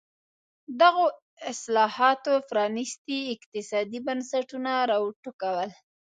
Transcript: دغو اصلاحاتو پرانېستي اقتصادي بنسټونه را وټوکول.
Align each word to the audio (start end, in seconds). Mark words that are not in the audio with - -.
دغو 0.81 1.05
اصلاحاتو 1.51 2.33
پرانېستي 2.49 3.19
اقتصادي 3.33 3.99
بنسټونه 4.07 4.71
را 4.89 4.97
وټوکول. 5.03 5.69